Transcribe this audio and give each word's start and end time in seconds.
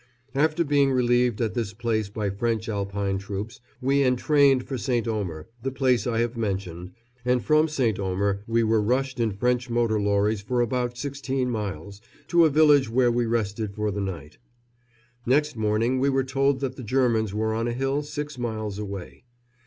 After 0.33 0.63
being 0.63 0.91
relieved 0.91 1.39
at 1.41 1.53
this 1.53 1.73
place 1.75 2.09
by 2.09 2.31
French 2.31 2.67
Alpine 2.67 3.19
troops 3.19 3.59
we 3.79 4.03
entrained 4.03 4.63
for 4.67 4.75
St. 4.75 5.07
Omer, 5.07 5.47
the 5.61 5.69
place 5.69 6.07
I 6.07 6.21
have 6.21 6.35
mentioned, 6.35 6.93
and 7.23 7.45
from 7.45 7.67
St. 7.67 7.99
Omer 7.99 8.41
we 8.47 8.63
were 8.63 8.81
rushed 8.81 9.19
in 9.19 9.31
French 9.31 9.69
motor 9.69 10.01
lorries 10.01 10.41
for 10.41 10.59
about 10.59 10.97
sixteen 10.97 11.51
miles, 11.51 12.01
to 12.29 12.45
a 12.45 12.49
village 12.49 12.89
where 12.89 13.11
we 13.11 13.27
rested 13.27 13.75
for 13.75 13.91
the 13.91 14.01
night. 14.01 14.39
Next 15.27 15.55
morning 15.55 15.99
we 15.99 16.09
were 16.09 16.23
told 16.23 16.61
that 16.61 16.77
the 16.77 16.83
Germans 16.83 17.31
were 17.35 17.53
on 17.53 17.67
a 17.67 17.71
hill 17.73 18.01
six 18.01 18.39
miles 18.39 18.79
away. 18.79 19.25